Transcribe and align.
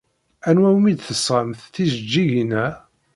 Anwa 0.49 0.69
umi 0.77 0.93
d-tesɣamt 0.93 1.61
tijeǧǧigin-a? 1.73 2.65